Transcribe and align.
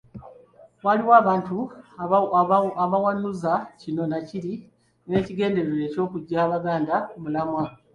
Waliwo 0.85 1.11
abantu 1.21 1.57
abawanuuza 2.83 3.53
kino 3.81 4.03
nakiri 4.11 4.53
n'ekigendererwa 5.07 5.85
ky'okuggya 5.93 6.39
Abaganda 6.45 6.95
ku 7.09 7.17
mulamwa. 7.23 7.63